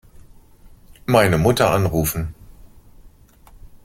[1.05, 2.33] Meine Mutter anrufen.